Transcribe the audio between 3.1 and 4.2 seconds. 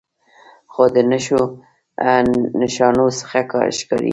څخه ښکارې